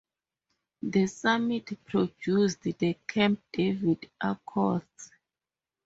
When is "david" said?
3.53-4.09